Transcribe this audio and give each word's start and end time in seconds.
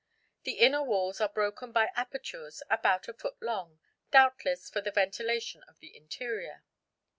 The 0.45 0.53
inner 0.53 0.81
walls 0.81 1.21
are 1.21 1.29
broken 1.29 1.71
by 1.71 1.91
apertures 1.95 2.63
about 2.71 3.07
a 3.07 3.13
foot 3.13 3.39
long, 3.39 3.79
doubtless 4.09 4.67
for 4.67 4.81
the 4.81 4.89
ventilation 4.89 5.61
of 5.67 5.77
the 5.79 5.95
interior. 5.95 6.63